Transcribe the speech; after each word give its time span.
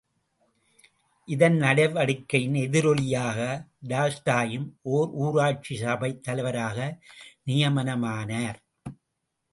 இதன் 1.27 1.57
நடவடிக்கையின் 1.57 2.53
எதிரொலியாக, 2.53 3.37
டால்ஸ்டாயும் 3.87 4.67
ஓர் 4.81 5.09
ஊராட்சி 5.09 5.77
சபைத் 5.77 6.23
தலைவராக 6.23 6.99
நியமனமானார். 7.45 8.59